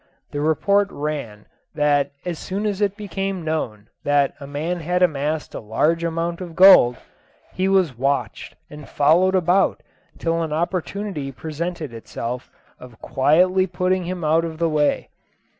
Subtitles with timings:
[0.31, 1.45] The report ran,
[1.75, 6.41] that as soon as it became known that a man had amassed a large amount
[6.41, 6.97] of gold,
[7.53, 9.83] he was watched and followed about
[10.17, 15.09] till an opportunity presented itself of quietly putting him out of the way.